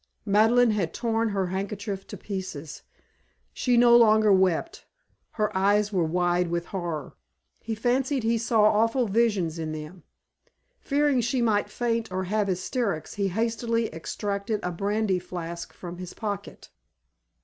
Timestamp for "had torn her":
0.71-1.45